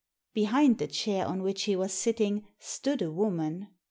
Behind 0.33 0.79
the 0.79 0.87
chair 0.87 1.27
on 1.27 1.43
which 1.43 1.65
he 1.65 1.75
was 1.75 1.93
sitting 1.93 2.47
stood 2.57 3.03
a 3.03 3.11
woman. 3.11 3.67